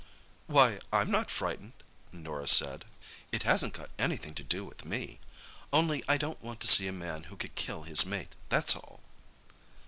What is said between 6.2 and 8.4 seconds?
want to see a man who could kill his mate,